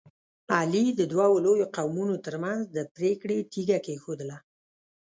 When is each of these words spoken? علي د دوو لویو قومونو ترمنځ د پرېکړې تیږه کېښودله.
علي 0.57 0.85
د 0.99 1.01
دوو 1.11 1.29
لویو 1.45 1.71
قومونو 1.75 2.15
ترمنځ 2.25 2.61
د 2.75 2.77
پرېکړې 2.95 3.37
تیږه 3.51 3.79
کېښودله. 3.85 4.37